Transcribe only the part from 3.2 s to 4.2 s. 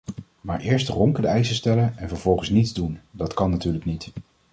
kan natuurlijk niet.